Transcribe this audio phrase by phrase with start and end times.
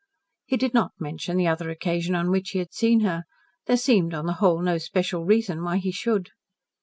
[0.45, 3.23] He did not mention the other occasion on which he had seen her.
[3.67, 6.29] There seemed, on the whole, no special reason why he should.